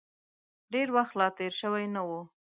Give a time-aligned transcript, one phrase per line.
[0.73, 2.09] ډېر وخت لا تېر شوی نه و.